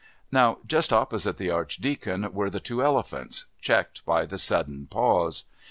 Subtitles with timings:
[0.31, 5.43] Now, just opposite the Archdeacon were the two elephants, checked by the sudden pause.